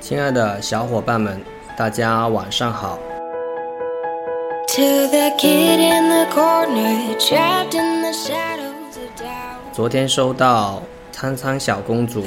[0.00, 1.40] 亲爱的小伙伴们，
[1.76, 2.98] 大家晚上好。
[9.74, 12.24] 昨天收到苍苍小公主、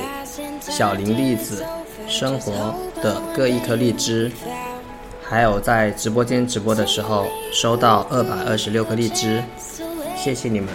[0.62, 1.66] 小林栗子
[2.08, 2.54] 生活
[3.02, 4.32] 的各一颗荔枝，
[5.22, 9.44] 还有在直播间直播的时候收到二百二十六颗荔枝，
[10.16, 10.72] 谢谢你们。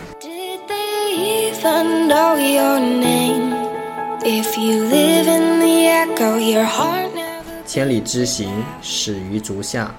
[7.65, 8.51] 千里之行，
[8.83, 9.95] 始于足下，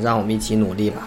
[0.00, 1.06] 让我们一起努力吧。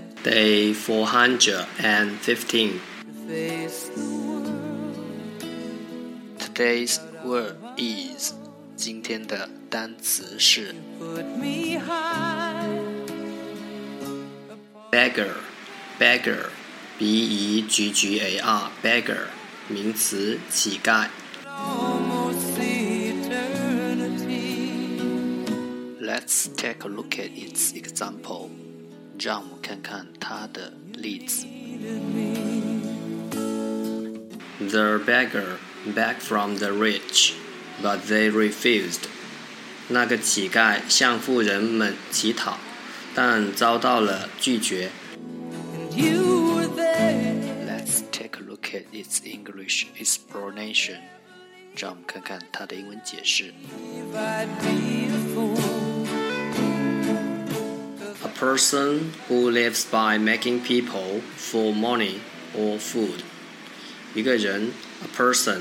[0.23, 2.79] Day 415.
[6.37, 8.35] Today's word is
[8.75, 10.75] 今天的单词是
[14.91, 15.33] beggar,
[15.99, 16.37] beggar,
[16.99, 19.23] b e g g a r, beggar
[19.69, 21.07] 名词乞丐。
[25.99, 28.51] Let's take a look at its example.
[29.23, 31.45] 让我们看看他的例子。
[34.67, 35.57] The beggar
[35.93, 37.33] begged from the rich,
[37.83, 39.01] but they refused.
[39.89, 42.57] 那个乞丐向富人们乞讨，
[43.13, 44.89] 但遭到了拒绝。
[45.91, 50.97] Let's take a look at its English explanation.
[51.77, 53.53] 让我们看看它的英文解释。
[54.13, 55.80] If I'd be a fool
[58.41, 61.21] person who lives by making people
[61.51, 62.19] for money
[62.57, 63.21] or food。
[64.15, 64.71] 一个人
[65.05, 65.59] ，a person，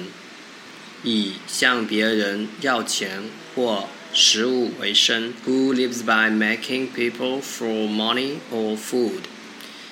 [1.04, 3.20] 以向别人要钱
[3.54, 9.28] 或食物为生，who lives by making people for money or food。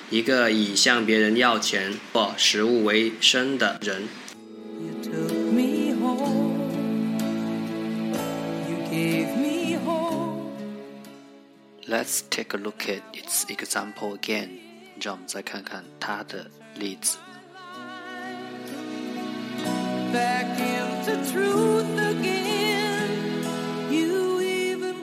[0.09, 4.07] 一个以向别人要钱或食物为生的人。
[11.89, 14.59] Let's take a look at its example again。
[15.01, 16.45] 让我们再看看它的
[16.75, 17.17] 例子。
[20.13, 23.09] Back into truth again,
[23.89, 24.95] you even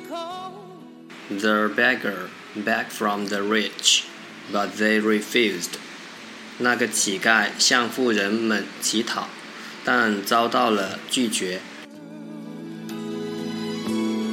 [1.29, 4.05] The beggar begged from the rich,
[4.53, 5.79] but they refused.
[6.59, 9.27] 那个乞丐向富人们乞讨，
[9.85, 11.61] 但遭到了拒绝。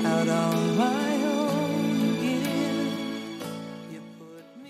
[0.05, 1.02] Out on my